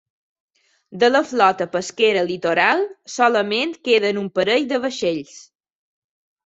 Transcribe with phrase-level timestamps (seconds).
[1.03, 2.81] De la flota pesquera litoral
[3.19, 5.39] solament queden un parell de vaixells.